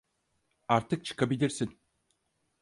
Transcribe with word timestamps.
Artık 0.67 1.05
çıkabilirsin. 1.05 1.79